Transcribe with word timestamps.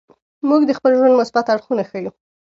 موږ 0.49 0.61
د 0.65 0.71
خپل 0.77 0.91
ژوند 0.97 1.17
مثبت 1.21 1.45
اړخونه 1.53 1.83
ښیو. 1.89 2.11